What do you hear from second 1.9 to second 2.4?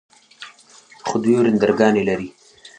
لري.